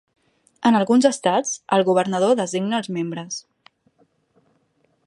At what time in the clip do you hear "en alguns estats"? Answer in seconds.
0.69-1.51